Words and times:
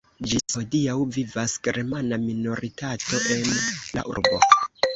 Ĝis 0.29 0.45
hodiaŭ 0.59 0.95
vivas 1.17 1.53
germana 1.67 2.19
minoritato 2.25 3.23
en 3.37 3.47
la 3.55 4.09
urbo. 4.15 4.45